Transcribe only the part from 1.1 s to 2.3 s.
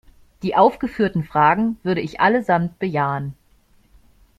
Fragen würde ich